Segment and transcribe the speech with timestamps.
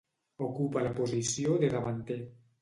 [0.45, 2.19] Ocupa la posició de davanter.